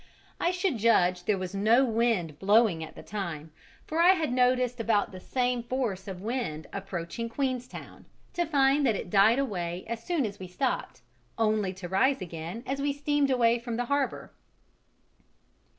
I 0.39 0.49
should 0.49 0.79
judge 0.79 1.25
there 1.25 1.37
was 1.37 1.53
no 1.53 1.85
wind 1.85 2.39
blowing 2.39 2.83
at 2.83 2.95
the 2.95 3.03
time, 3.03 3.51
for 3.85 4.01
I 4.01 4.13
had 4.13 4.33
noticed 4.33 4.79
about 4.79 5.11
the 5.11 5.19
same 5.19 5.61
force 5.61 6.07
of 6.07 6.23
wind 6.23 6.65
approaching 6.73 7.29
Queenstown, 7.29 8.05
to 8.33 8.47
find 8.47 8.83
that 8.87 8.95
it 8.95 9.11
died 9.11 9.37
away 9.37 9.83
as 9.87 10.03
soon 10.03 10.25
as 10.25 10.39
we 10.39 10.47
stopped, 10.47 11.01
only 11.37 11.71
to 11.73 11.87
rise 11.87 12.19
again 12.19 12.63
as 12.65 12.81
we 12.81 12.93
steamed 12.93 13.29
away 13.29 13.59
from 13.59 13.75
the 13.77 13.85
harbour. 13.85 14.33